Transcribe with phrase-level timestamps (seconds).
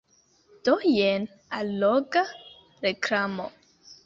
[0.69, 1.27] Do jen
[1.59, 2.25] alloga
[2.89, 3.49] reklamo.